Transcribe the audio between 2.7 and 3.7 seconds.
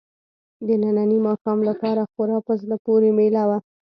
پورې مېله وه.